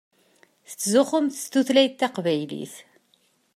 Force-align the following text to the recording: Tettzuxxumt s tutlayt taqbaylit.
Tettzuxxumt 0.69 1.39
s 1.43 1.45
tutlayt 1.51 1.97
taqbaylit. 1.99 2.73